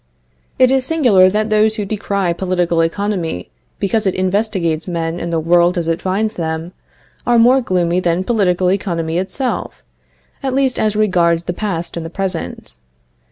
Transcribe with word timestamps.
It 0.57 0.71
is 0.71 0.83
singular 0.83 1.29
that 1.29 1.51
those 1.51 1.75
who 1.75 1.85
decry 1.85 2.33
political 2.33 2.81
economy, 2.81 3.51
because 3.77 4.07
it 4.07 4.15
investigates 4.15 4.87
men 4.87 5.19
and 5.19 5.31
the 5.31 5.39
world 5.39 5.77
as 5.77 5.87
it 5.87 6.01
finds 6.01 6.33
them, 6.33 6.71
are 7.27 7.37
more 7.37 7.61
gloomy 7.61 7.99
than 7.99 8.23
political 8.23 8.71
economy 8.71 9.19
itself, 9.19 9.83
at 10.41 10.55
least 10.55 10.79
as 10.79 10.95
regards 10.95 11.43
the 11.43 11.53
past 11.53 11.95
and 11.97 12.03
the 12.03 12.09
present. 12.09 12.77